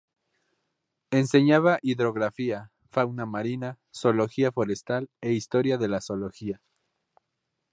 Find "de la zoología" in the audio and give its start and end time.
5.77-6.59